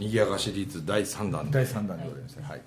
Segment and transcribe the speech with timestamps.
[0.00, 1.50] にぎやかシリーズ第3弾。
[1.50, 2.46] 第3弾でございますね。
[2.48, 2.62] はい。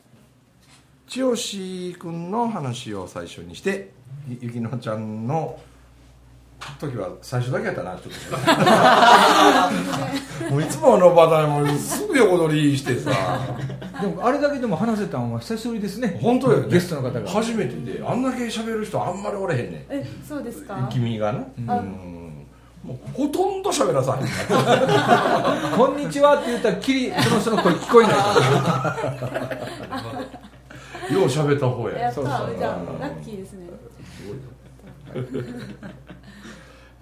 [1.07, 3.91] 千代君の話を最初にして
[4.27, 5.59] ゆゆきのちゃんの
[6.79, 8.13] 時は最初だけやったなちょっ
[10.47, 10.51] と。
[10.51, 13.09] もういつものパターンもすぐ横取りしてさ。
[13.99, 16.19] でもあれだけでも話せたのは久しぶりですね。
[16.21, 16.67] 本当よね。
[16.69, 17.27] ゲストの方が。
[17.27, 18.03] 初めてで。
[18.05, 19.85] あんだけ喋る人あんまりおれへんねん。
[19.89, 20.87] え、そうですか。
[20.93, 21.39] 君がな。
[21.57, 21.71] うん。
[21.71, 21.81] あ
[22.83, 24.27] もうほとんど喋らさへん。
[25.77, 28.21] こんにちはって言ったらきりその人の声聞こえないか
[31.09, 31.97] らよう喋った方や。
[31.97, 32.57] やったそうそう。
[32.57, 33.67] じゃあラッキーですね。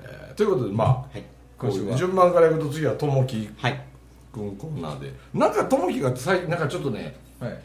[0.04, 1.24] えーということでまあ、はい。
[1.58, 3.82] こう今週は順番からいくと次はともきはい
[4.32, 5.12] くんコーナーで。
[5.34, 7.58] なんかともきが最近なんかちょっとねはい。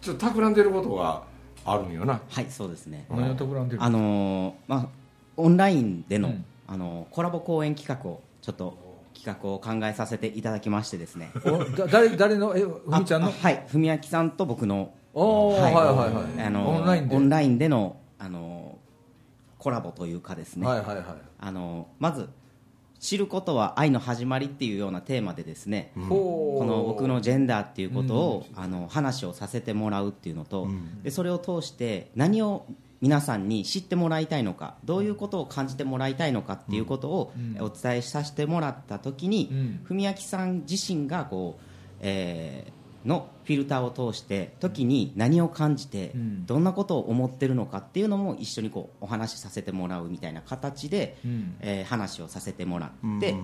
[0.00, 1.22] ちょっと企んでることが
[1.64, 2.20] あるんよな。
[2.30, 3.06] はいそうですね。
[3.10, 4.88] 何をとらんでるあのーまあ
[5.36, 8.76] オンラインでの、うんあのーコラボ講演企画をちょっと
[9.14, 11.30] 企画を考えさせていただきましてですね。
[11.44, 12.56] おだ誰誰の？
[12.56, 13.28] えふみちゃんの？
[13.28, 17.16] あはい文明さんと僕のおおはいはいはいあのーオンラインで？
[17.16, 21.04] オンラインでのあのーコラボというかですね、はいはいはい。
[21.38, 22.28] あのーまず
[22.98, 30.66] 知ることは愛の始まりっていうようなテーマでですね、ほうこの僕のジェンダーっていうことを、あの話をさせてもらうっていうのと、
[31.02, 32.64] でそれを通して何を
[33.00, 37.62] 皆さんに知ってもらいたいのかどういうことを感じてもらいたいのかっていうことをうん。
[37.62, 39.80] お伝えさせてもらった時にうん。
[39.84, 41.62] 文明さん自身がこう、
[42.00, 42.76] えー
[43.06, 46.46] のフィルターを通して時に何を感じてうん。
[46.46, 51.56] どんなことを思ってるのかっていうのも一緒にこうお話しさせてもらうみたいな形で、うん。
[51.60, 53.34] えー話をさせてもらうんって、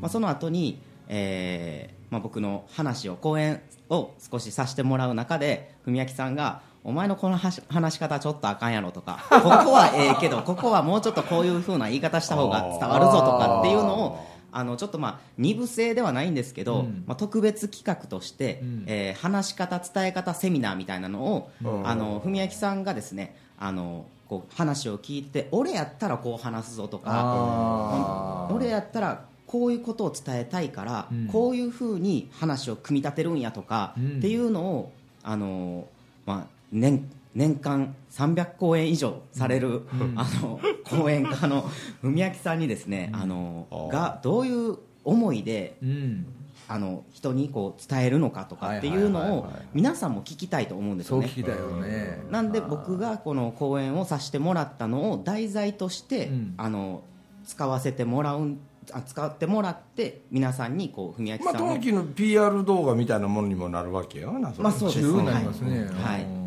[0.00, 17.04] まあ、その後に、えーまあ、僕の話を講演を少しさせてもらう中で文明さんが「お前のこの話話し方ちょっとあかんやろ」とか「ここはええけどここはもうちょっとこういうふうな言い方した方が伝わるぞ」とかっていうのをあのちょっとまあ二部制ではないんですけど、うん。
[17.06, 18.84] まあ、特別企画として、うん。
[18.86, 21.88] えー話し方伝え方セミナーみたいなのを、うん。
[21.88, 28.54] あの文明さんがですねあのこう話を聞いて俺やったらこう話すぞとかあー。
[28.54, 31.26] 俺やったらこういうことを伝えたいから、うん。
[31.28, 34.18] こういうふうに話を組み立てるんやとか、うん。
[34.18, 34.92] っていうのを
[35.22, 35.86] あの、
[36.26, 40.14] まあ、年年間300公演以上される、うん。
[40.16, 41.68] あの講演家の
[42.02, 46.26] 文明さんにですね、あのがどういう思いでうん。
[46.68, 49.40] あの人にこう伝えるのかとかっていうのをはいはい。
[49.40, 51.26] はいはい皆さんも聞きたいと思うんですよね。
[51.26, 52.22] そう聞きたいよね。
[52.30, 56.54] なんで僕がこの講演をさせてもらったのを題材として、うん。
[56.56, 57.02] あの
[57.44, 58.56] 使わせてもらう
[58.92, 64.54] あ使ってもらって皆さんにこう文明まあさんを、ともきの PR 動画みたいなものにもなるわけよなれ。
[64.58, 65.88] まあそうです十分なりますね。
[66.02, 66.22] はい。
[66.22, 66.39] うん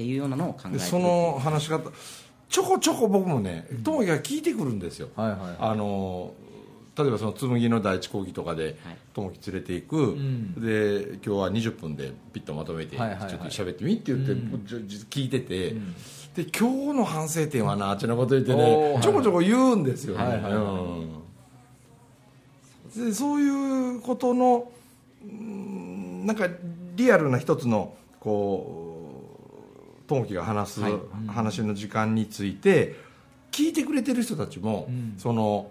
[0.00, 1.90] っていうようなのを考えてでその話し方
[2.48, 5.10] ちょこちょこ僕もねともきが聞いてくるんですよ。
[5.14, 6.32] はいはいあの
[6.96, 8.76] 例えばその紬の第一講義とかではい。
[9.14, 10.54] ともき連れていく、ん。
[10.60, 13.30] で今日は20分でピッとまとめて、はいはいはい。
[13.30, 15.94] ちょっと喋ってみって言って、聞いてて、ん。
[16.34, 20.54] で今日の反省点はなあっちなこと言っておねーちょこちょこ言うんですよね、はいはいはい。
[20.54, 20.58] う
[23.02, 23.08] ん。
[23.08, 24.70] でそういうことの
[25.24, 26.48] うんなんか
[26.96, 28.89] リアルな一つのこう
[30.10, 30.92] ともきが話すはい。
[31.28, 32.96] 話の時間について
[33.52, 35.14] 聞いてくれてる人たちも、うん。
[35.16, 35.70] その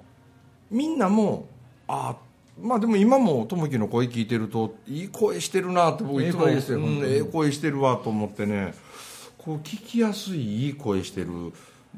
[0.72, 1.48] みんなも
[1.90, 2.16] あ
[2.62, 6.78] まあでも今もともきの声聞いてるといい声してるなって僕いつもええ声ですよ。
[6.78, 8.74] うん本当にええ声してるわと思ってね
[9.38, 11.28] こう聞きやすいいい声してる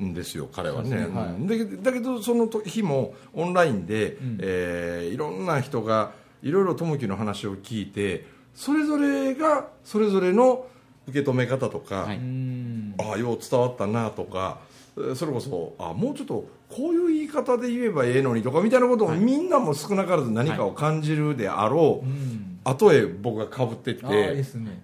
[0.04, 0.96] んですよ彼はね、ね。
[0.96, 1.06] はい。
[1.28, 1.84] うん。
[1.84, 4.38] だけどその日もオンラインで、ん。
[4.40, 8.26] えーいろんな人がいろいろともきの話を聞いて
[8.56, 10.66] それぞれがそれぞれの
[11.08, 12.18] 受け止め方とか、はい。
[12.18, 12.96] うん。
[13.00, 14.60] ああよう伝わったなとか
[14.98, 22.60] えーそれこそあもうちょっとこういう言い方で言えばええのにとかみたいなことをみんなも少なからず何かを感じるであろう、うん。
[22.64, 24.06] 後へ僕がかぶってって。
[24.06, 24.84] ああいいですね。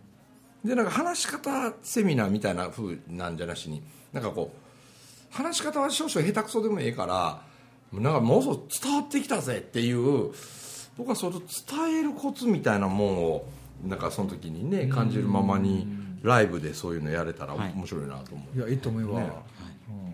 [0.64, 3.82] でなんか話し方セミナーみたいな風なんじゃなしに
[4.12, 7.42] なんかこう話し方は少々下手くそでもええから
[7.94, 10.34] なんかもうそう伝わってきたぜっていう
[10.98, 13.46] 僕はそれを伝えるコツみたいなもんを
[13.86, 15.88] なんかその時にね感じるままに
[16.22, 17.74] ライブでそういうのやれたらはい。
[17.76, 19.30] 面白いなと思う、いやいいと思うわ、ね。
[19.90, 20.14] うん。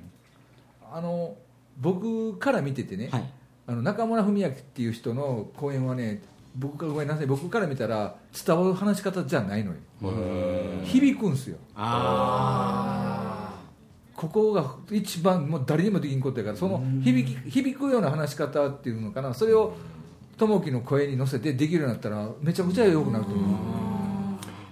[0.95, 1.35] あの
[1.79, 3.29] 僕から見ててね、はい。
[3.67, 6.21] あの中村文明っていう人の講演はね
[6.55, 7.25] 僕からごめんなさい。
[7.25, 8.15] 僕から見たら
[8.45, 9.77] 伝わる話し方じゃないのよ。
[10.83, 11.57] 響くんすよ。
[11.75, 13.53] あ
[14.15, 19.33] ここが一番もう誰にもできんことやからその響き響くような話し方っていうのかな。
[19.33, 19.73] それを
[20.37, 23.82] 友樹の声に乗せてできるようになったらめちゃくちゃ良くなると思う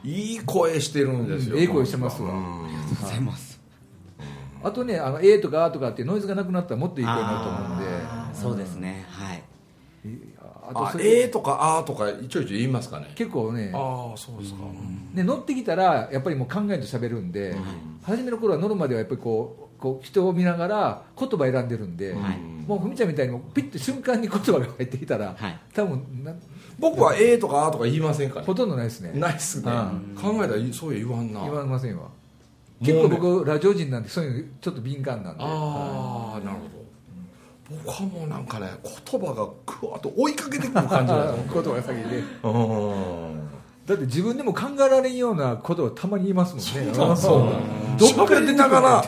[0.03, 2.33] いい声してるんですよええ声してますわ。
[2.33, 3.61] うんありがとうございます。
[4.63, 7.85] あとねあの A とか A とかってノイズがなくなったらもっといい声になると思うんで。
[8.33, 9.05] そうですね。
[9.09, 9.43] はい。
[10.39, 13.11] ああとそれえーとかあーとかちょいちょい言いますかね。
[13.15, 13.71] 結構ね。
[13.73, 14.59] ああそうですか、
[15.13, 17.55] ね乗ってきたらやっぱりもう考えて喋るんで、
[18.01, 22.37] 初めの頃は乗るまではやっぱりこうこう人を見ながら言葉選んでるんで、はい。
[22.67, 25.59] もうふみちゃんみたいにもうピッと瞬間に言葉が入ってきたら、はい。
[25.73, 26.31] 多分な
[26.77, 29.11] 僕はえーとかあーとか言いませんかねほとんどないですね。
[29.19, 29.71] ないっすね。
[29.71, 30.15] うん。
[30.15, 31.41] 考えたらそう言わんな。
[31.41, 32.09] 言われませんわ。
[32.79, 35.43] う結構ね僕ラジオ人なんでそういうのちょっと敏感なんで。
[35.43, 36.81] ああなるほど。
[37.83, 39.47] 僕はもうなんかね言葉が
[39.79, 42.23] ぐわっと追いかけてくる感じだ 言葉が先で。
[42.43, 43.49] うん。
[43.87, 46.93] だって自分でも考えられんようなことをたまに言いますもんね。
[46.93, 49.05] そうそうどっから出ながら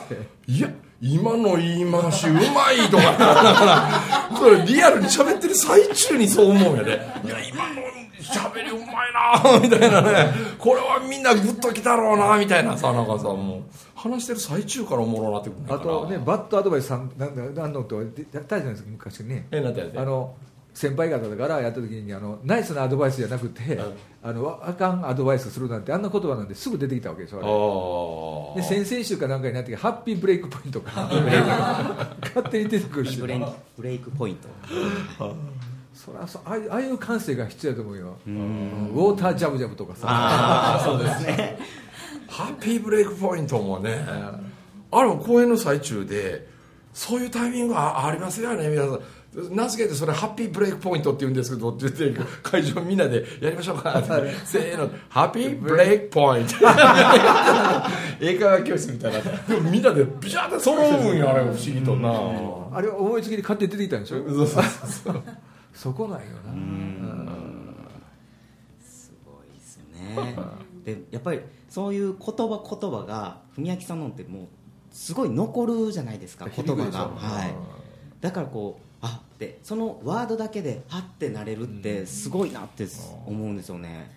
[0.48, 0.69] いや
[1.01, 3.04] 今の言い回しうまいとか。
[3.18, 6.92] だからそれリアルに喋ってる最中にそう思うんやで、
[7.25, 7.81] いや今の
[8.22, 10.34] 喋りうまいなみたいなね。
[10.57, 12.78] これはみんなグッときたろうなみたいな。
[12.78, 13.57] さなんかさも。
[13.57, 13.62] う
[13.95, 19.48] 話してる最中からおもろなってくるあとねバッドアドバイスさんなんだなんのったじゃないですか昔ね。
[19.51, 20.36] えなんてやってあの
[20.74, 23.80] 先輩方だからやった時にあのナイスなアドバイスじゃなくて、
[24.24, 31.10] あのあかんアドバイスするなんてあんな言葉なんですぐ出てきたわけでしょで先々週かなんかになってハッピーブレイクポイントか
[32.22, 33.46] 勝手に出てくるしブレイク
[33.78, 34.50] ブレイクポイント。
[35.94, 38.18] そりゃそうああいうああいう感性が必要だと思うよ。
[38.25, 40.81] ウォータージャブジャブとかさ。
[40.84, 41.58] そうですね。
[42.28, 44.04] ハッピーブレイクポイントもね
[44.92, 46.48] あれも公演の最中で
[46.92, 49.00] そういうタイミングはありますよね皆さん
[49.50, 54.08] 名付けてそれハッピーブレイクポイントって言うんですけどって言って会場みんなでやりましょうかって。
[54.46, 54.90] せーの。
[55.10, 56.54] ハッピーブレイクポイント。
[58.20, 59.20] 英会話教室みたいな。
[59.22, 62.78] でもみんなでビシャーって揃うんやあれ不思議とな。
[62.78, 64.18] あれは思いつきで勝手に出てきたんでしょ？
[64.28, 64.64] そうそう
[65.04, 65.24] そう
[65.74, 67.34] そこなんよな。
[68.82, 69.84] すごいですよ
[70.24, 70.36] ね。
[70.86, 71.40] でやっぱり
[71.70, 74.48] そういう言葉言葉が文明さんのってもう
[74.92, 77.54] すごい残るじゃないですか言葉が、はい、
[78.22, 82.88] だからこうあってそのワードだけであってなれるってすごいなって
[83.28, 84.10] 思うんですよね、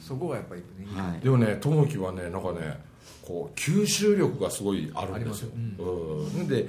[0.00, 1.00] そこがやっぱりね。
[1.00, 1.20] はい。
[1.20, 2.80] でもね友樹はねなんかね
[3.22, 5.50] こう吸収力がすごいあるんですよ。
[5.76, 6.48] すうん。
[6.48, 6.68] で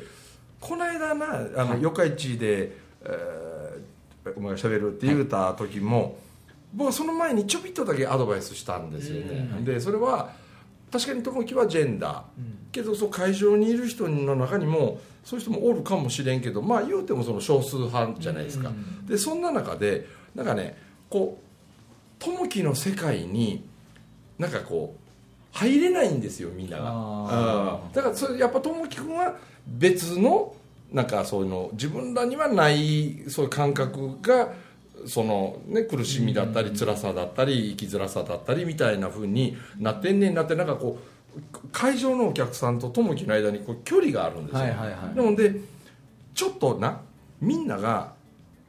[0.60, 1.26] この間な
[1.56, 3.50] あの、四日市で、えー
[4.36, 6.18] お前がしゃべるって言うた時も、
[6.74, 10.32] 僕はその前にちょびっとだけアドバイスしたんですよね、でそれは
[10.92, 12.22] 確かに友樹はジェンダー、
[12.72, 18.72] けどそう会場にいる人の中にもそういう人もおるかもしれんけどまあ言うてもその少数派じゃないですか、
[19.08, 20.78] でそんな中でなんかね
[21.10, 21.50] こう
[22.20, 23.64] 友樹の世界に
[24.38, 25.10] なんかこう
[25.52, 27.80] 入れないんですよみんなが。
[27.94, 29.36] だからそれやっぱ友樹君は
[29.68, 30.56] 別の
[30.92, 34.54] なんかそういうの自分らにはないそういう感覚が
[35.06, 41.19] そのね苦しみだったり辛さだったり生きづらさだったりみたいな風になってんねんなってなんかこう
[41.72, 45.18] 会場のお客さんと友樹の間にこう距離があるんですよ、はいはいはい。
[45.18, 45.56] なので
[46.34, 47.02] ちょっとな
[47.42, 48.14] みんなが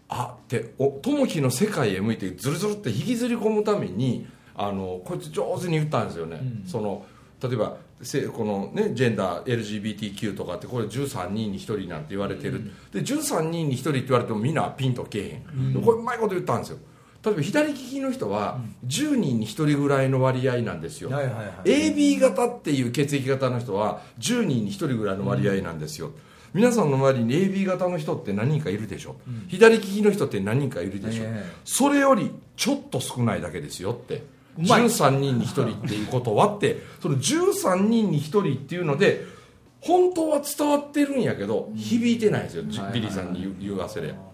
[0.09, 7.07] あってお友樹の世界へ向いてずるずるって引きずり込むためにあのこいつ上手に言ったんですよね、その
[7.43, 16.79] 例えばせこの、ね、ジェンダー LGBTQ とかってこれ13人に1人なんて言われてる、で13人に1人って言われてもみんなピンとけえへん、でこれうまいこと言ったんですよ
[17.25, 21.93] 例えば左利きの人は10人に1人ぐらいの割合なんですよ、はいはいはい。
[21.93, 26.13] AB 型っていう血液型の人は10人に1人ぐらいの割合なんですよ、
[26.55, 29.17] 皆さんの周りに AB 型の人って何人かいるでしょ、
[29.49, 31.53] 左利きの人って何人かいるでしょ、ええ。
[31.65, 34.25] それよりちょっと少ないだけですよって。
[34.59, 34.85] うまい。
[34.85, 36.79] 13人に1人っていうことはって。
[37.01, 39.25] その13人に1人っていうので
[39.81, 44.30] 本当は伝わってるんやけど響いてないんですよ、はいビリーさんに言わせれば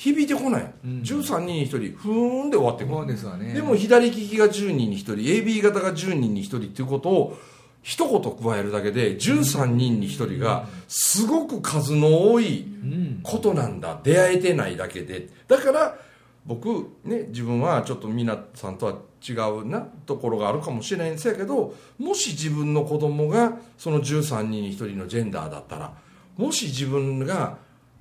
[0.00, 3.06] 響いてこない、13人に1人ふーんで終わってくる。
[3.06, 3.52] でね。
[3.52, 7.36] でも左利きが10人に1人 AB 型が10人に1人っていうことを
[7.82, 12.64] 一言加えるだけで13人に1人がすごく数の多い
[13.22, 14.00] ことなんだ。
[14.02, 15.28] 出会えてないだけで。
[15.46, 15.98] だから
[16.46, 18.94] 僕ね自分はちょっと皆さんとは
[19.28, 25.92] 違うなところがあるかもしれないんですけどもし自分の子供がその13人に1人のジェンダーだったら
[26.38, 27.58] もし自分が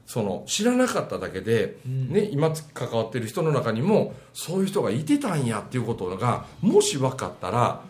[0.09, 7.83] その知らなかっただけで、ね、今関わってる人の中にもそういう人がいてたんやっていうことがもし分かったら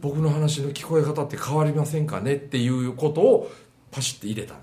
[0.00, 2.36] 僕の話の聞こえ方って変わりませんかね？
[2.36, 3.50] っていうことを
[3.90, 4.54] パシッて入れた。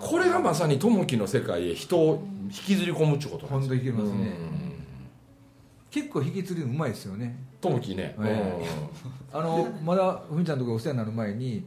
[0.00, 4.84] これがまさに友樹の世界へ人を引きずり込むってことなん本ですね、うん。
[5.90, 7.36] 結構引き継ぎうまいですよね。
[7.60, 8.64] 友樹ね、え
[9.34, 11.66] あのまだふみちゃんとかお世話になる前に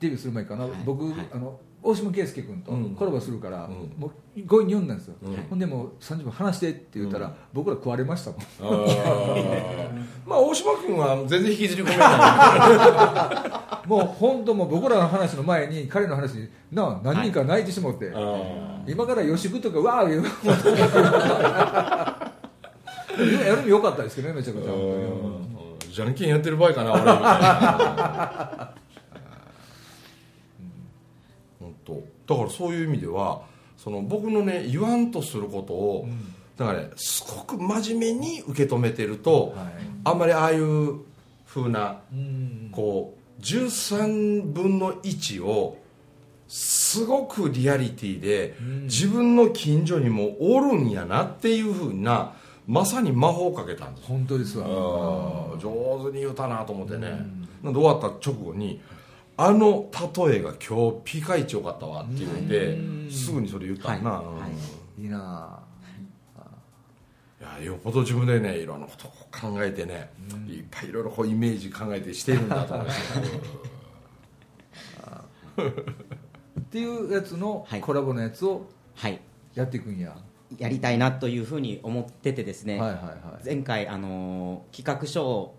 [0.00, 0.72] デビューする前かな、はい。
[0.84, 1.14] 僕、はい。
[1.32, 2.94] あの大島圭介君とうん。
[2.94, 3.92] コラボするから、うん。
[3.96, 4.10] もう
[4.42, 5.36] 強引に読んだんですよ、うん。
[5.50, 7.32] ほんでもう30分話してって言ったら、うん。
[7.52, 8.40] 僕ら食われましたもん。
[10.26, 12.06] まあ大島君は全然引きずり込めな
[13.84, 13.84] い。
[13.88, 20.22] もう本当もう僕らの話の前に彼の話になあ何人か泣いてしもって、あ今から予習とかわー言う
[23.46, 24.70] やるのよかったですけどねめちゃくちゃ。
[24.70, 25.48] 本当にー。
[25.90, 28.70] じゃんけんやってる場合かな俺みたいな
[32.28, 33.42] だからそういう意味では
[33.78, 36.08] その僕のね言わんとすることを、
[36.56, 39.68] だからねすごく真面目に受け止めてると、はい。
[40.04, 41.00] あんまりああいう
[41.46, 42.68] 風なうん。
[42.72, 45.78] こう13分の1を
[46.48, 48.82] すごくリアリティでうん。
[48.84, 52.34] 自分の近所にもおるんやなっていう風な
[52.66, 54.08] まさに魔法をかけたんです。
[54.08, 54.66] 本当ですわ
[55.58, 57.08] 上手に言うたなと思ってね、
[57.62, 58.80] なんで終わった直後に
[59.40, 59.88] あの
[60.26, 62.76] 例えが今日ピカイチよかったわって言って
[63.12, 64.50] すぐにそれ言ったんな、はい
[64.98, 65.62] うんいいな
[66.36, 66.42] あ。
[67.40, 70.10] いやよっぽど自分でねいろんなことを考えてね、
[70.48, 73.00] いっぱいいろいろこうイメージ考えてしてるんだと思います
[76.58, 78.66] っていうやつのはいコラボのやつを
[78.96, 79.20] はい
[79.54, 79.98] やっていくん。
[80.00, 80.16] や、
[80.58, 85.54] やりたいなというふうに思っててですね、はいはいはい前回、あのー企画書を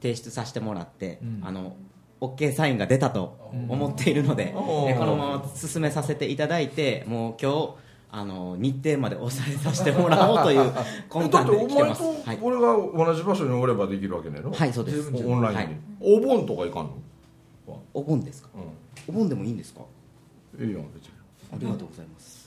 [0.00, 1.40] 提出させてもらって、うん。
[1.44, 1.76] あの
[2.20, 7.74] OK サインが出たと思っているので、このまま進めさせていただいてもう今日
[8.12, 10.72] あの日程まで抑えさせてもらおうという
[11.08, 14.52] 魂胆で来て 前とますはい、俺が同じ場所におればできるわけねえの？
[14.52, 15.10] はい、そうです。
[15.14, 15.76] オンラインで、はい。
[16.00, 17.80] お盆とか行かんの？
[17.94, 18.48] お盆ですか？
[18.54, 19.80] うお盆でもいいんですか？
[19.80, 21.10] んいいよ別に。
[21.52, 22.39] ありがとうございます、え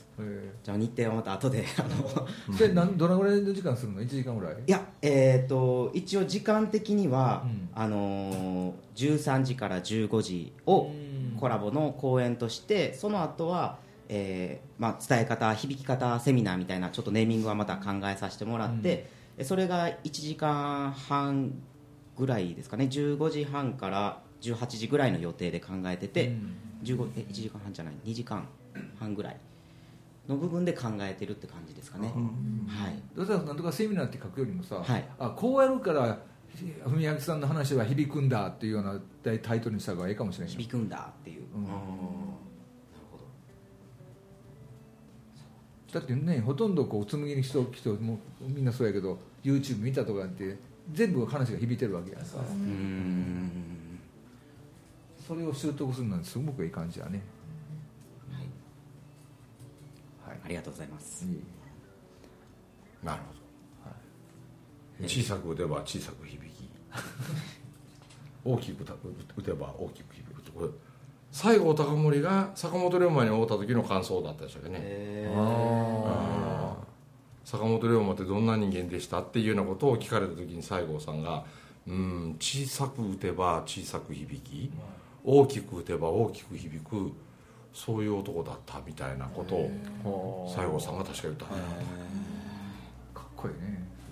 [0.62, 4.54] じゃあ日程はまた後であのー でなんどのぐらいの時間するの？1時間ぐらい？
[4.66, 7.68] いや、えー、と一応時間的には、うん。
[7.74, 11.36] あのー13時から15時をうん。
[11.36, 13.78] コラボの公演としてその後は、
[14.08, 21.52] えーまあ、伝え方響き方セミナーみたいなちょっとネーミングはまた考えさせてもらって、えそれが1時間半
[22.16, 26.56] ぐらいですかね？15時半から18時ぐらいの予定で考えてて、うん。
[26.84, 28.46] 15え1時間半じゃない？2時間
[29.00, 29.36] 半ぐらい
[30.28, 32.08] の部分で考えてるって感じですかね、
[32.66, 32.94] はい。
[33.14, 35.04] どうせなんとかセミナーって書くよりもさ、はい。
[35.18, 36.18] あこうやるから
[36.86, 41.64] 文明さんの話は響くんだっていうようなタイトルにした方がいいかもしれない響くんだっていう、うん。
[41.64, 41.74] なる
[43.10, 43.18] ほ
[45.92, 46.00] ど。
[46.00, 50.56] だってねほとんどこう紬に人人もみんなそうやけど YouTube 見たとかって
[50.92, 52.26] 全部話が響いてるわけやんか。
[52.38, 53.50] うーん。
[55.26, 57.22] それを習得するのはすごくいい感じやね
[60.44, 61.24] ありがとうございます。
[61.24, 61.42] いい
[63.02, 66.70] なるほど、小さく打てば小さく響き。
[68.44, 70.68] 大きく打てば大きく響くとこれ
[71.32, 76.76] 西郷隆盛が坂本龍馬に会った時の感想だったでしたっけね、あ
[77.44, 81.44] 坂本龍馬ってどんな人間でしたっていうようなことを聞かれた時に西郷さんが
[81.86, 84.70] 「うん小さく打てば小さく響き
[85.24, 87.12] 大きく打てば大きく響く
[87.74, 93.54] そういう男だった」みたいなことを西郷さんが確か言ったかっこいい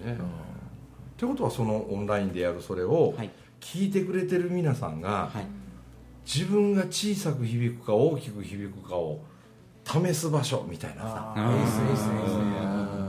[0.05, 0.13] ね。
[0.13, 0.19] ね。
[0.19, 3.31] ってことはそのオンラインでやるそれをはい。
[3.61, 5.47] 聞いてくれてる皆さんがはい。
[6.27, 9.21] 自分が小さく響くか大きく響くかを
[9.85, 11.35] 試す場所みたいなさ。
[11.37, 13.03] いいっすねいいっすね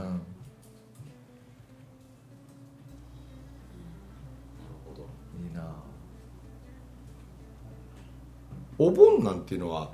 [8.78, 9.92] お盆なんていうのは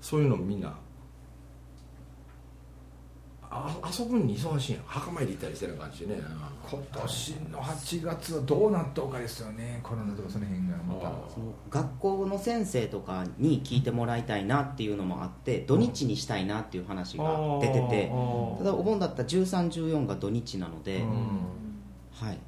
[0.00, 0.74] そういうのみんな
[3.52, 4.76] あ遊ぶに忙しいん。
[4.76, 6.22] や墓参り行ったりしてる感じでね。
[6.70, 9.80] 今年の8月はどうなっとうかですよね。
[9.82, 11.12] コロナとかその辺がまた。
[11.68, 18.12] 学校の先生とかに聞いてもらいたいなっていうのもあって土日にしたいなっていう話が出てて。
[18.58, 21.02] ただお盆だったら1314が土日なので、
[22.12, 22.38] はい。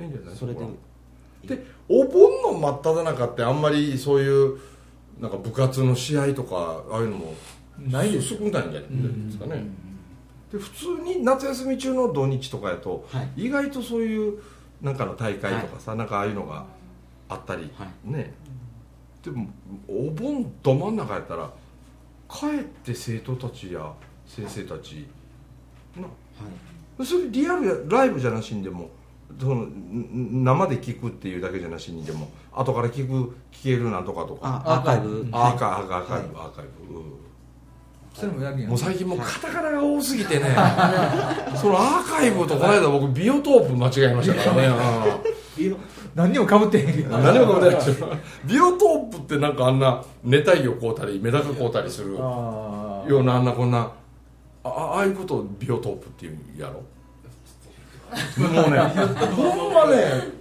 [0.00, 0.36] いいんじゃない？
[0.36, 0.60] それで
[1.44, 4.56] でお盆の真っ只中ってあんまりそういう
[5.20, 7.34] なんか部活の試合とかああいうのも
[7.78, 8.34] ないです。
[8.34, 9.64] よ少ないんじゃないですかね、
[10.52, 13.46] で普通に夏休み中の土日とかやと、はい。
[13.46, 14.40] 意外とそういう
[14.80, 16.64] なんかの大会とかさ、なんかああいうのが
[17.28, 18.34] あったり、はね。
[19.22, 19.48] でも
[19.88, 21.50] お盆ど真ん中やったら
[22.28, 23.92] かえって生徒たちや
[24.26, 25.06] 先生たち
[25.96, 26.02] な。
[26.02, 26.08] は
[27.00, 27.06] い。
[27.06, 28.90] それリアルやライブじゃなしにでも
[29.40, 34.62] そのん生で聞くっていうだけじゃなしにでも後から聞く聞けるなんとかとか。
[34.64, 35.28] あアーカイブ。
[35.32, 37.12] アーカイブアーカイブアーカイブ、うん。
[38.14, 38.60] それもやるん。
[38.60, 40.44] やもう最近もうカタカナが多すぎてね。
[41.56, 45.32] そのアーカイブとこの間僕ビオトープ間違えましたからね。
[46.14, 47.76] 何にもかぶってへんけどうん何もかもないで
[48.44, 53.90] ビオトープってなんかあんな熱帯魚買うたりメダカ買うたりするあようなあんなこんな
[54.64, 56.82] あああいうことをビオトープっていうやろ？
[58.38, 58.78] もうね
[59.34, 60.32] ほんまね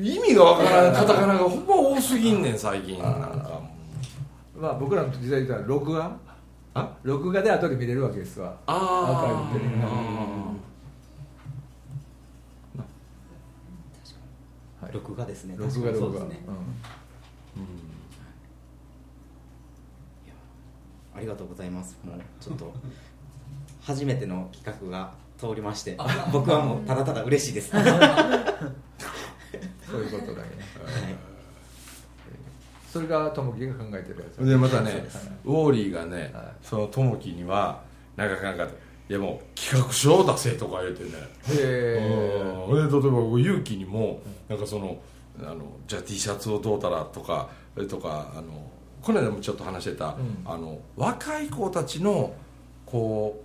[0.00, 2.98] 意味がわからんカタカナがほんま多すぎんねん最近。
[3.00, 3.60] なんか
[4.56, 6.16] まあ僕らの時代で言ったら録画？
[6.74, 6.96] あ？
[7.02, 8.56] 録画で後で見れるわけですわ。
[8.66, 9.84] あアーカイブってね
[14.80, 15.54] はい録画ですね。
[15.56, 16.26] 録画録画。
[21.16, 21.96] ありがとうございます。
[22.04, 22.74] もうちょっと
[23.80, 25.12] 初めての企画が
[25.48, 25.96] 通りまして
[26.32, 27.74] 僕はもうただただ嬉しいです。
[27.76, 27.84] は い
[29.86, 30.64] そういうことだけね。
[32.90, 34.48] それがともきが考えてるやつ。
[34.48, 35.04] でまたね
[35.44, 36.44] ウォーリーがね、はい。
[36.62, 37.82] その友樹には
[38.16, 38.64] なんかなんか
[39.08, 41.10] いやもう企画書を出せとか言うてね。
[41.48, 42.88] へうん。
[42.88, 44.96] で例えば僕勇気にもなんかその
[45.40, 48.70] あのじゃあ T シャツをどうたらとかそれとかあの
[49.02, 50.16] この間もちょっと話してた、ん。
[50.44, 52.32] あの若い子たちの
[52.86, 53.43] こう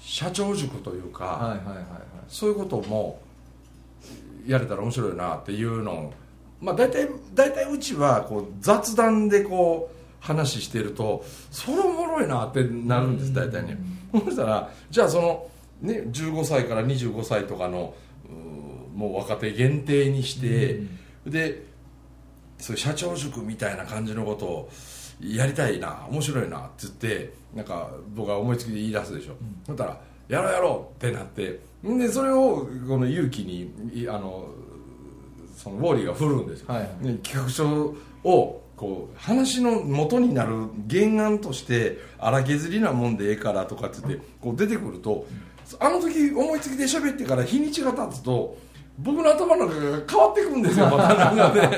[0.00, 1.84] 社長塾というか、はいはいはいはい。
[2.28, 3.20] そういうことも
[4.46, 6.12] やれたら面白いなっていうのを
[6.60, 13.78] まあ大体大体うちはこう雑談でこう話してるとそれおもろいなってなるんです大体ね。
[14.24, 15.50] そしたらじゃあその
[15.82, 17.94] ね15歳から25歳とかの
[18.94, 20.80] もう若手限定にして
[21.24, 21.62] で
[22.58, 24.70] そういう社長塾みたいな感じのことを
[25.20, 29.34] やりたいな面白いなって言ってなんか僕は思いつきで言い出すでしょ、
[29.66, 34.48] そしたら「やろうやろう」ってなってんでそれをこの勇気にいあの
[35.56, 45.26] そのウォーリーが振るんですよ、はいで企画書をこう話の元になる原案として荒削りなもんでええからとかって言ってこう出てくると
[45.80, 48.56] あの時思いつきで喋ってから日にちが経つと
[49.00, 51.70] 僕の頭の中が変わってくるんですよまたなんかね。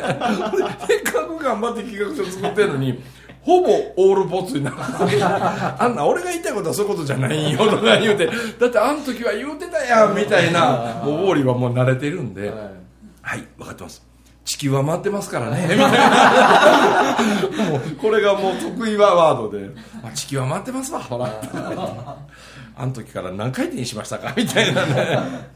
[0.87, 3.03] せっかく頑張って企画書作ってるのに
[3.43, 4.77] ほぼオールボツになる。
[5.79, 12.81] あんな俺が言いたいことはそういうことじゃないよとか言うてだってあの時は言うてたやんみたいなもうウォーリーはもう慣れてるんで、はい。
[13.23, 14.11] はい、分かってます。
[14.45, 17.71] 地球は回ってますからね、 みたいな。
[17.71, 19.71] もう、これがもう得意ワードで、
[20.03, 21.27] あ地球は回ってますわ、ほら。
[22.77, 25.51] あの時から何回転しましたかみたいなね。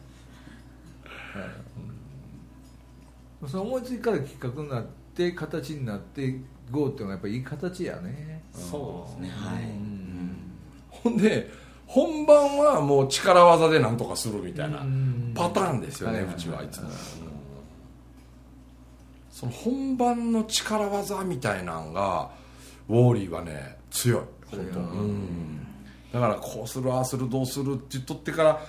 [3.49, 6.39] その思いつきから企画になって形になって
[6.71, 8.43] GO っていうのがやっぱりいい形やね。
[8.53, 9.37] そうですね。
[9.37, 9.65] はい。
[10.91, 11.51] ほんで、
[11.87, 15.33] 本番はもう力技でなんとかするみたいなうん。
[15.35, 16.89] パターンですよね、はいはいうちはいつも。
[16.89, 16.95] うん
[19.31, 22.31] その本番の力技みたいなんが、
[22.89, 24.21] ウォーリーはね、強い。
[24.49, 25.67] 本当うん。
[26.13, 28.61] だからこうするああするどうするって言っとってから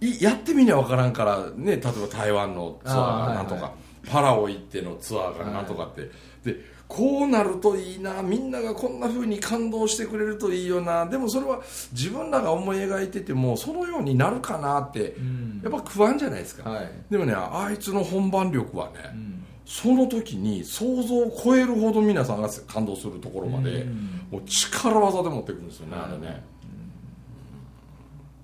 [0.00, 3.72] いやってみには分からんからね例えば台湾のツアーがなんとか、はいは
[4.08, 6.10] パラオ行ってのツアーがなんとかって、
[6.44, 6.58] で
[6.92, 11.06] こうなるといいなみんながこんな風に感動してくれるといいよな。
[11.06, 15.62] でもそれは自分らが思い描いててもそのようになるかなって、ん。
[15.62, 16.90] やっぱ不安じゃないですか、はい。
[17.10, 19.44] でもねあいつの本番力はね、うん。
[19.64, 24.28] その時に想像を超えるほど皆さんが感動するところまで、うん。
[24.30, 26.44] もう力技で持っていくんですよね、あれね。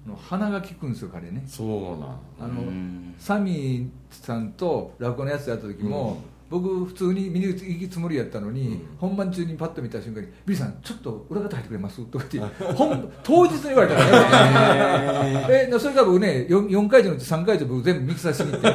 [0.07, 1.45] の鼻が利くんですよ彼ね。
[1.47, 1.69] そう
[2.01, 2.19] なん。
[2.41, 8.87] あのうんサミーさんと落語のやつやった時も、僕普通に見に行くつもりやったのに、うん。
[8.99, 12.39] 本番中にパッと見た瞬間に「ビリーさんちょっと裏方入ってくれます?」とかって
[12.75, 18.69] 本当日に言われたからねえそれから僕ね 4, 4回場のうち3回場僕全部ミキサーしに行って。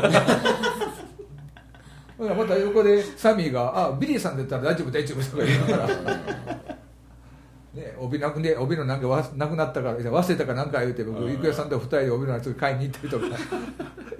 [2.16, 6.34] ほらまた横でサミーが「あビリーさんだったら大丈夫大丈夫」とか言いながら。
[7.74, 13.26] ね、帯なくね帯のなんかわなくなったから忘れたかなんか言うて僕郁恵さんと二人で帯のやつ買いに行ったりとか。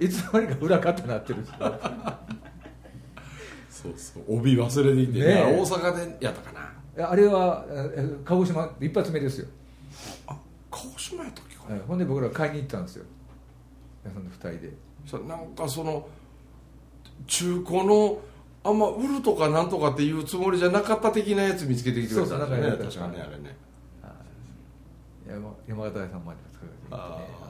[0.00, 1.56] いつの間にか裏方になってるんですよ
[3.84, 4.38] そうそう。
[4.38, 6.52] 帯忘れていって、ね大阪でやったか
[6.96, 7.10] な。
[7.10, 9.48] あれはえ鹿児島一発目ですよ、
[10.26, 10.36] あ
[10.70, 11.64] 鹿児島やったっけか。
[11.68, 11.82] な、はい。
[11.86, 13.04] ほんで僕ら買いに行ったんですよ。
[14.04, 14.72] その二人で。
[15.06, 16.08] それなんかその
[17.26, 18.20] 中古の
[18.62, 22.70] あんま売るとかなんとかっていうつもりじゃなかった的なやつ見つけてきてくれたんですよ。
[22.70, 23.56] ね確かにあれね。
[25.26, 27.43] 山山形屋さんまで使ってね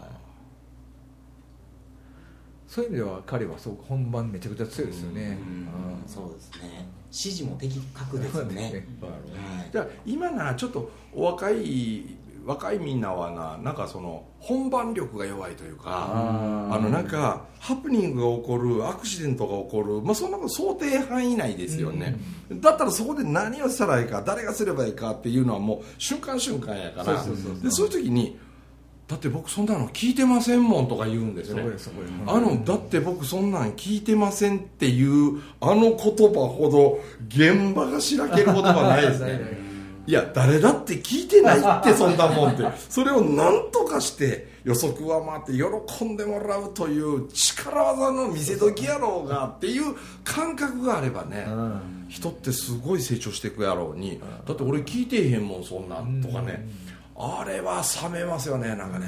[2.74, 5.38] そういう意味では彼はそう本番めちゃくちゃ強いですよね。
[5.40, 6.88] うんそうですね。
[7.04, 8.62] 指示も的確ですよね。
[9.00, 9.08] は
[9.64, 9.68] い。
[9.70, 22.16] じゃあ今なちょっとお若い若いみんなはななんかその本番力が弱いというかあのなんかハプニングが起こるアクシデントが起こる、まあ、そんなこと想定範囲内ですよね、
[22.50, 27.22] だったらそこで何をしたらいいか誰がすればいいかっていうのはもう瞬間瞬間やから。
[27.70, 28.36] そういう時に
[29.06, 31.76] だって僕そんなの聞いてませんもんとか言うんですよね。
[32.26, 39.64] あのだって僕そんなん聞いてませんっていうあの言葉ほど現場がしらける言葉ないですね。
[40.06, 45.64] いや誰だって聞いてないってそんなもんってそれを何とかして予測は回って
[45.96, 52.04] 喜んでもらうという力技の見せ時やろうがっていう感覚があればね、うん。
[52.08, 56.66] 人ってすごい成長していくやろうにだって俺聞いてへんもんそんなんとかね
[57.16, 59.06] あれは冷めますよねなんかね、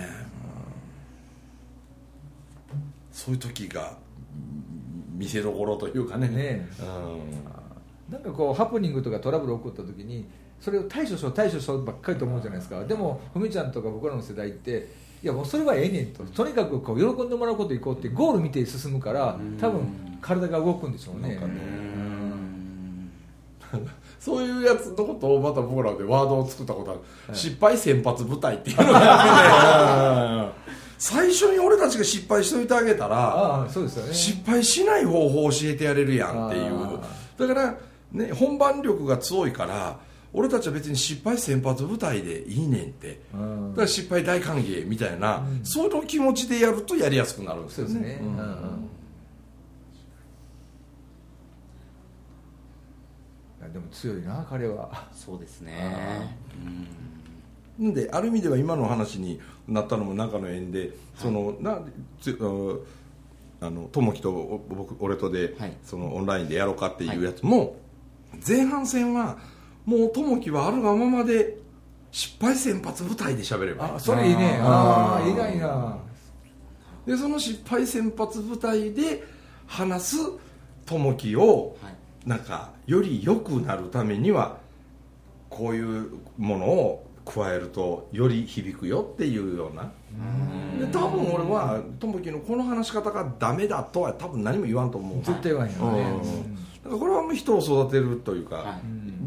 [2.73, 2.79] うん。
[3.13, 3.97] そういう時が
[4.35, 6.29] うん見せどころというかね。
[6.29, 6.83] ねう
[8.13, 8.13] ん。
[8.13, 10.29] なんかこうハプニングとかトラブル起こった時に
[10.61, 12.85] それを対処しよう対処しようばっかりと思うじゃないですか。
[12.85, 14.89] でもふみちゃんとか僕らの世代って
[15.23, 16.25] いやもうそれはええねんと。
[16.25, 21.39] とにかくこう喜んでもらうこといこうってゴール見て進むから多分体が動くんでしょうね。
[21.43, 23.11] うん
[24.19, 27.01] そういうやつのことをまた僕らでワードを作ったことある、
[27.35, 30.63] 失敗先発舞台っていうのがあって。
[30.63, 30.67] ね
[30.99, 34.15] 最初に俺たちが失敗しといてあげたらね。
[34.15, 36.73] 失敗しない方法を教えてやれるやんっていう。
[36.73, 37.01] あ
[37.39, 37.75] だから、
[38.13, 39.99] ね、本番力が強いから
[40.33, 43.21] 俺たちは別に失敗先発舞台でいいねんって。
[43.35, 43.71] うん。
[43.73, 45.65] だから失敗大歓迎みたいな、うん。
[45.65, 47.95] その気持ちでやるとやりやすくなるんですよね。
[47.95, 48.87] そうですね、うんうんうん
[53.56, 55.09] いやでも強いな彼は。
[55.13, 56.37] そうですね。
[57.79, 57.95] なん。
[57.95, 61.81] である意味では今の話になったのも仲の縁で、そのな
[62.21, 62.39] つ
[63.61, 65.77] あの友樹とお僕俺とで、はい。
[65.85, 67.43] そのオンラインでやろうかっていうやつ。
[67.43, 67.77] も、
[68.47, 69.39] 前半戦は
[69.85, 71.59] もう友樹はあるがままで
[72.11, 73.87] 失敗先発舞台で喋れば。
[73.87, 74.59] いいあそれいいね。
[74.61, 75.99] ああいないな。
[77.07, 79.23] でその失敗先発舞台で
[79.67, 80.17] 話す
[80.85, 81.96] 友樹をはい
[82.27, 84.59] なんかより良くなるためには
[85.49, 89.91] こういうものを加えるとより響くよっていうような。
[90.79, 95.19] で多分俺は友樹のこの話し方がダメだとは多分何も言わんと思う。
[95.19, 96.01] 絶対言わんよね。
[96.03, 96.55] うん。
[96.57, 98.77] だからこれはもう人を育てるというか、はい。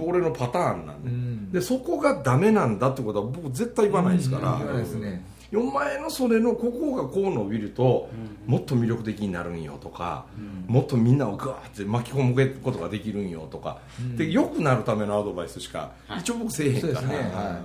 [0.01, 1.51] 俺のパターンなんで,、うん。
[1.51, 4.57] でそこがダメなんだってことは僕絶対言わないですから、うん。
[4.59, 8.09] 言わないですね4万円のそれのここがこう伸びると、
[8.45, 10.25] もっと魅力的になるんよとか、
[10.67, 13.79] もっとみんなをガーって巻き込むことができるんよとか、
[14.15, 16.19] で良くなるためのアドバイスしか、はい。
[16.19, 17.15] 一応僕せえへんからね。
[17.33, 17.61] は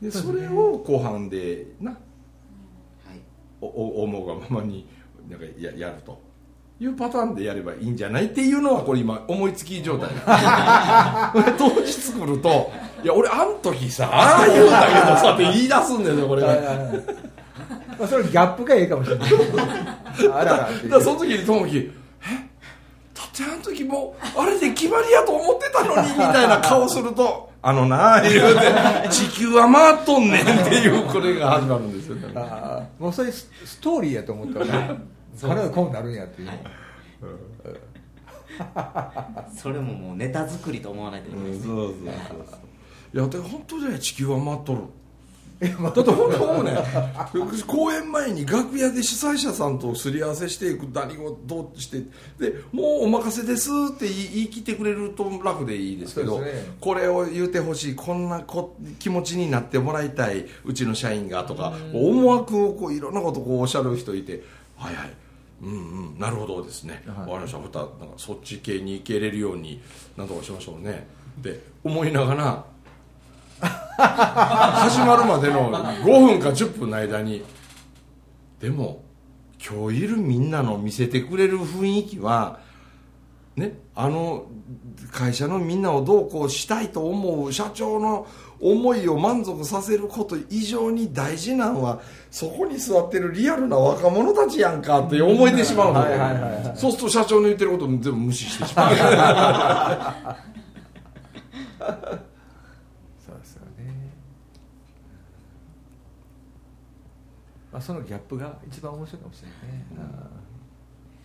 [0.00, 2.00] でそれを後半でなはい。
[3.60, 4.86] おお思うがままに
[5.28, 6.34] なんかややると。
[6.80, 10.10] いうパターンでやればいいんじゃないっていうのはこれ今思いつき状態
[11.56, 12.72] 当日来ると
[13.04, 16.54] 「いや俺あん時さ ああ言うたけどさ」って言い出すんですよこれが。
[16.54, 16.86] いはいはいはい。
[17.98, 19.30] まあそれギャップがいいかもしれない。
[20.32, 21.92] あらだからその時に友樹
[22.24, 22.30] 「え？
[23.14, 28.60] だってあの時もうあれで決まりやと思ってたのに」みたいな顔すると「あのな」言うて
[29.10, 32.32] 「地球は回っとんねん」っていうこれが始まるんですよね。
[32.36, 34.96] ああもうそれスストーリーやと思ったらね
[35.42, 36.48] 彼はこうなるんやっていう、
[39.56, 41.64] それももうネタ作りと思わないといけないですね。
[41.66, 41.96] そうそうそう
[42.50, 42.73] そう
[43.14, 44.80] いやで本当ね地球は回っとる。
[45.60, 46.76] だって本当もうね
[47.66, 52.02] 公演前に楽屋で主催者さんとすり合わせしていく何をどうして
[52.38, 56.76] でもうお任せですって言い言い切ってくれると楽でいいですけどね。
[56.80, 64.42] これを言うてほしいこんなこ気持ちになってもらいたいうちの社員がとか思惑をこういろんなことこうおっしゃる人いて
[64.76, 65.10] はいはい。
[65.62, 66.18] うんうん。
[66.18, 67.16] なるほどですね、はい。
[67.20, 67.58] わかりました。
[67.58, 69.80] またなんかそっち系に行けれるように
[70.16, 71.06] なんとかしましょうね。
[71.40, 72.73] って思いながら
[73.96, 77.44] 始まるまでの5分か10分の間に
[78.60, 79.02] でも
[79.66, 82.60] 今日いるみんなの見せてくれる雰囲気は
[83.56, 84.46] ねあの
[85.12, 88.26] 会社のみんなをどうこうしたいと思う社長の
[88.60, 96.76] 思いを満足させること以上に大事なのはそこに座ってるリアルな若者たちやんかって思えてしまうのはいはいはいはい。
[96.76, 98.94] そうすると社長の言ってることも全部無視してしまう
[103.44, 104.10] ですよね、
[107.74, 109.86] まあ、そのギャップが一番面白いかもしれないね、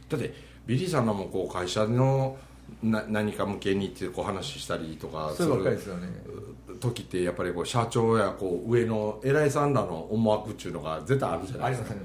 [0.10, 0.34] だって
[0.66, 2.38] ビリーさんらもこう会社の
[2.82, 6.08] な何か向けにってこう話したりとかそればっかりですよね。
[6.80, 11.96] 時ってやっぱりこう社長やこう上の偉いさんらの思惑っていうのが絶対あるじゃなあいですか。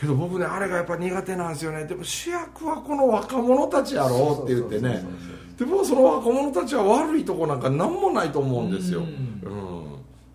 [0.00, 1.84] けど僕ねあれがやっぱ苦手なんですよね。
[1.84, 5.04] でも主役はこの若者たちやろうって言ってね。
[5.58, 9.71] で僕はその若者たちは悪いとこなんか何もないと思うんですよ、ううんん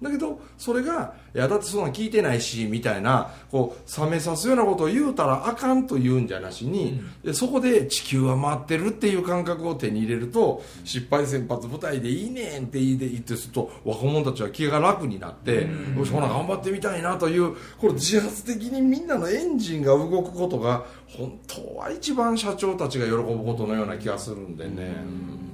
[0.01, 25.46] だけどそれがいやだってそんなん聞いてないしみたいなこう冷めさすようなことを言うたらあかんと言うんじゃなしに、でそこで地球は回ってるっていう感覚を手に入れると失敗先発舞台でいいねんって言って言ってすると若者たちは気が楽になって、よしほな頑張ってみたいなというこれ自発的にみんなのエンジンが動くことが本当は一番社長たちが喜ぶことのような気がするんでね。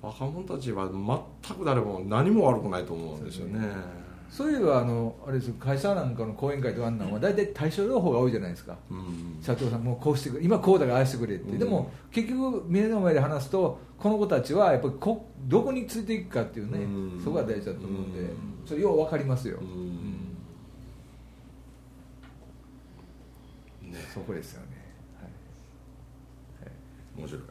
[0.00, 3.68] 若者たちは全く誰も何も悪くないと思うんですよね。
[4.30, 9.38] そういえばあのあれです会社なんかの講演会とかあんなんは大体対症療法が多いじゃないですか、うん。
[9.42, 11.58] 社長さんもうこうしてくれ今こうだからああしてくれって、うん。
[11.58, 17.20] でも結局目の前で話すとこの子たちはやっぱりこどこについていくかっていうね、うん。
[17.24, 18.28] そこが大事だと思うんで、うん。
[18.66, 20.36] それよう分かりますよ、うん。
[23.90, 23.96] ね。
[24.12, 24.68] そこですよね、
[27.16, 27.42] 面白い。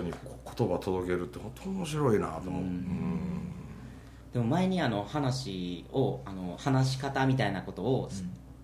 [0.00, 2.62] 人にこ言葉届けるって本当面白いなと思う。
[2.62, 3.52] うん。
[4.32, 8.10] でも前にあの話をあの話し方みたいなことを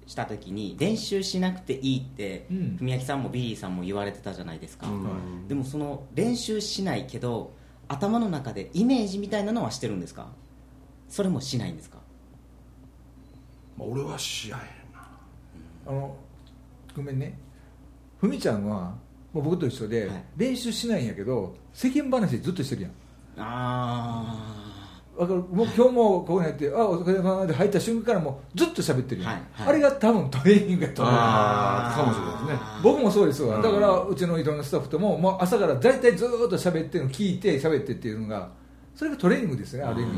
[0.06, 2.76] し,、た時に練習しなくていいってうん。
[2.76, 5.48] 文明さんもビリーさんも言われてたじゃないですか、うん。
[5.48, 7.54] でもその練習しないけど
[7.88, 10.28] 頭の中でイメージみたいなのはしてるんですか？
[11.08, 11.98] それもしないんですか？
[13.78, 15.08] まあ俺はし合えんな。
[15.86, 16.16] あの
[16.96, 17.38] ごめんね。
[18.18, 18.94] ふみちゃんは
[19.32, 20.24] もう僕と一緒で、はい。
[20.36, 22.90] 練習しないんやけど世間話ずっとしてるやん。
[23.38, 24.58] あ
[25.16, 25.40] わかる？
[25.40, 29.68] もう今日もここに入って「あお疲れ様で入った瞬間からもうずっと喋ってるやん、はいはい。
[29.68, 31.14] あれが多分トレーニングやと思う。
[31.14, 32.58] かもしれないですね。
[32.82, 33.62] 僕もそうですわ、うん。
[33.62, 38.50] だからうちのいろんなスタッフとももう朝から大体ずーっと喋ってるの聞いて喋ってっていうのが
[38.94, 40.12] それがトレーニングですねある意味。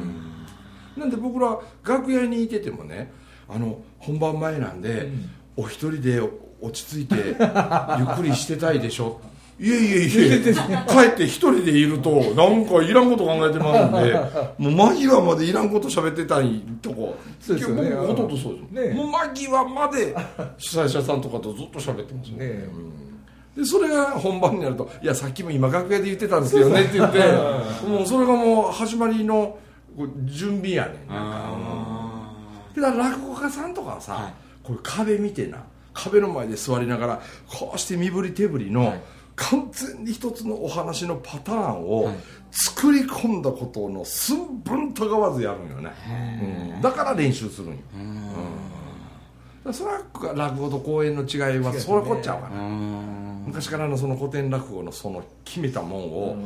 [0.97, 3.13] なんで僕ら楽屋にいててもね
[3.49, 5.31] あの本番前なんで、うん。
[5.57, 6.21] お一人で
[6.65, 7.37] 落ち着いてゆっ
[8.17, 9.21] くりしてたいでしょ。
[9.61, 10.55] いえいえいえ
[10.89, 14.13] 帰って一人でいるとなんかいらんこと考えてまうんで
[14.59, 17.15] もう間際までいらんこと喋ってたいとこ。
[17.41, 17.91] そうですよね。
[17.91, 20.17] 僕ほとんどそうです、ねもう間際まで
[20.59, 22.41] 主催者さんとかとずっと喋ってますもん。
[22.41, 22.67] ね
[23.57, 27.19] でそれが本番になると「いやさっきも今楽屋で言ってたんですけどね」って言って
[27.87, 29.57] もうそれがもう始まりの
[30.25, 31.15] 準備やねんな。
[31.15, 31.45] んか
[32.75, 34.35] でだから落語家さんとかはさ、はい。
[34.65, 35.59] これ壁見てな
[35.95, 39.01] 壁の前で座りながらこうして身振り手振りの、はい。
[39.37, 42.17] 完全に一つのお話のパターンをはい。
[42.57, 45.91] 作り込んだことの寸分たがわずやるんよね、
[46.77, 46.81] うん。
[46.81, 47.79] だから練習するんよ、
[49.65, 49.75] うん。
[49.75, 52.61] それは落語と講演の違いはそういうこっちゃうかな、
[53.45, 56.37] 昔からのその古典落語のその決めたもんを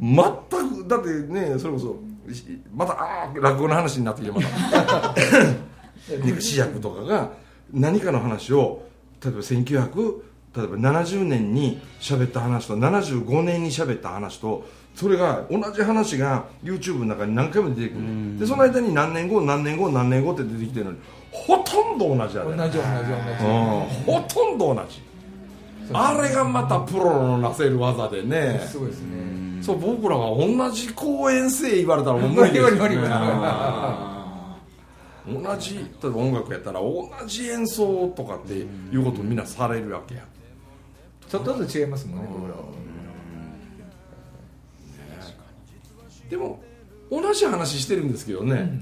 [0.00, 5.14] 全くだってねそれこそしまたああ落語の話になってきてまた。
[6.26, 7.30] ね試薬とかが
[7.72, 8.82] 何かの話を
[9.24, 10.22] 例えば1900
[10.54, 18.38] 例えば70年に喋った話と75年に喋った話とそれが同じ話が YouTube の中に何回も出てくる。
[18.38, 20.98] でその間に何年後何年後何年後って出てきてるのに
[21.30, 22.82] ほとんど同じやね同じ同じ同じ。
[22.82, 24.20] うん。
[24.20, 25.02] ほとんど同じ。
[25.94, 28.60] あれがまたプロのなせる技でね。
[28.68, 29.62] すごいですね。
[29.62, 34.21] そう僕らが同じ公演性言われたら無理です 無理無理無理うん
[35.26, 40.24] 同じ例えば音楽やったら同じ演奏とかっていうことをみんなされるわけや
[41.28, 42.62] ちょっとずつ違いますもんね僕らは。
[46.28, 46.60] でも
[47.10, 48.80] 同じ話してるんですけどね、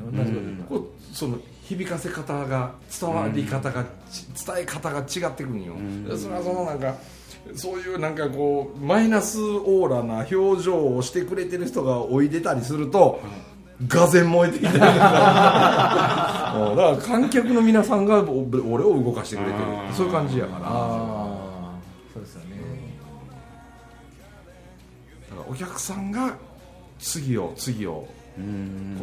[0.70, 5.74] うその響かせ方が伝わり方が、ち伝え方が違ってくるんよ、
[6.16, 6.94] それはそのなんか
[7.56, 13.20] そういうなんかこうマイナスオーラな表情をしてくれてる人がおいでたりすると、
[13.88, 14.88] がぜ燃えてき だか
[16.76, 19.56] ら観客の皆さんがお俺を動かしてくれてる。
[19.92, 20.68] そういう感じやから。
[22.12, 22.46] そうですよね。
[25.30, 26.34] らお客さんが
[26.98, 28.08] 次を次をこ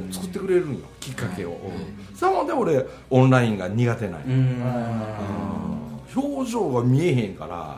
[0.10, 0.80] う作ってくれるんよ。
[1.00, 1.58] きっかけを、
[2.16, 4.26] さもで俺オンラインが苦手なんよ。
[6.16, 7.78] 表情が見えへんから、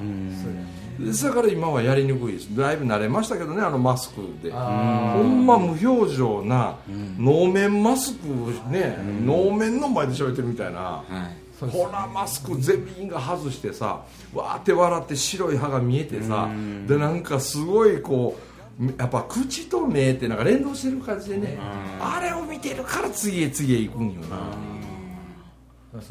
[1.00, 2.56] だから今はやりにくいです。
[2.56, 4.52] だいぶ慣れましたけどねあのマスクで。
[4.54, 6.76] あほんま無表情な
[7.18, 8.28] 能面マスク
[8.70, 10.80] ね能面の前で喋ってるみたいな。
[10.80, 11.50] はい。
[11.68, 16.50] ほらマスク全員が外してさわーって笑って白い歯が見えてさ
[16.88, 18.38] でなんかすごいこ
[18.80, 21.58] うやっぱ口と目ってなんか連動してる感じでね
[22.00, 24.38] あれを見てるから次へ次へ行くんよな。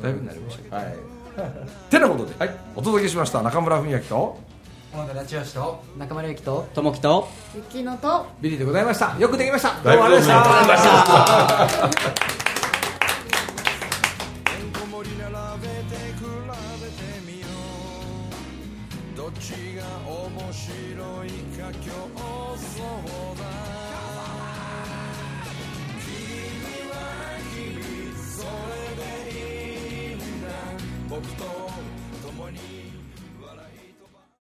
[0.02, 0.96] だいぶ慣れましたけどはい。
[1.90, 2.34] てなことで、
[2.74, 4.38] お届けしました中村文明と
[4.92, 9.18] 小野田千代と中村ゆきとともきとゆきのとビリーでございました。
[9.18, 9.74] よくできました。
[9.82, 10.76] どうぶもありがとうございま
[11.68, 12.37] した